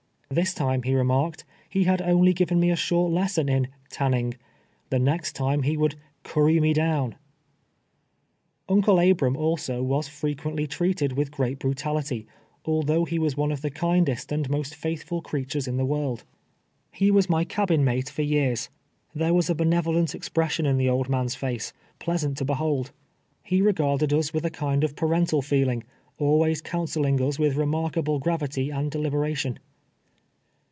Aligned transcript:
This 0.33 0.53
time, 0.53 0.83
he 0.83 0.95
remarked, 0.95 1.43
he 1.67 1.83
had 1.83 2.01
only 2.01 2.33
given 2.33 2.57
me 2.57 2.71
a 2.71 2.75
short 2.77 3.11
lesson 3.11 3.49
in" 3.49 3.67
tayiniug 3.91 4.35
"—the 4.89 4.97
next 4.97 5.33
time 5.33 5.63
he 5.63 5.75
would" 5.75 5.95
curry 6.23 6.57
me 6.61 6.71
down." 6.71 7.15
I'ncle 8.69 8.95
Abrani, 8.95 9.35
also, 9.35 9.83
was 9.83 10.07
frequently 10.07 10.65
treated 10.67 11.17
with 11.17 11.31
great 11.31 11.59
brutality, 11.59 12.27
although 12.63 13.03
he 13.03 13.19
was 13.19 13.35
one 13.35 13.51
of 13.51 13.61
the 13.61 13.69
kindest 13.69 14.31
and 14.31 14.49
most 14.49 14.73
faithful 14.73 15.21
creatures 15.21 15.67
in 15.67 15.75
the 15.75 15.83
world, 15.83 16.23
lie 17.01 17.09
was 17.09 17.29
my 17.29 17.43
STABBING 17.43 17.79
OF 17.79 17.79
UNCLE 17.81 17.83
ABKAil. 17.83 17.83
253 17.83 17.83
cabin 17.83 17.85
niatc 17.85 18.09
for 18.09 18.35
years. 18.37 18.69
Tlicre 19.17 19.35
was 19.35 19.49
a 19.49 19.55
benevolent 19.55 20.15
ex 20.15 20.29
pression 20.29 20.65
in 20.65 20.77
the 20.77 20.87
old 20.87 21.09
man's 21.09 21.35
face, 21.35 21.73
pleasant 21.99 22.37
to 22.37 22.45
behold. 22.45 22.91
lie 23.51 23.57
rei^arded 23.57 24.17
us 24.17 24.33
with 24.33 24.45
a 24.45 24.49
kind 24.49 24.85
of 24.85 24.95
parental 24.95 25.41
feeling, 25.41 25.83
always 26.17 26.61
counseling 26.61 27.21
us 27.21 27.37
with 27.37 27.57
remarkable 27.57 28.17
gravity 28.17 28.69
and 28.69 28.91
delibe 28.91 29.19
ration. 29.19 29.59